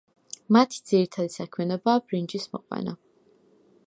მათი 0.55 0.79
ძირითადი 0.91 1.33
საქმიანობაა 1.33 2.01
ბრინჯის 2.07 2.47
მოყვანა. 2.57 2.95